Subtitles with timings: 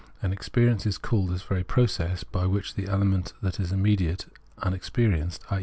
[0.19, 4.25] And experience is called this very process by which the element that is immediate,
[4.57, 5.59] unexperienced, i.e.